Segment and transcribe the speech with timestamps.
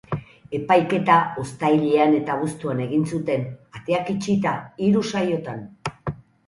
[0.59, 3.47] Epaiketa uztailean eta abuztuan egin zuten,
[3.81, 5.67] ateak itxita, hiru saiotan.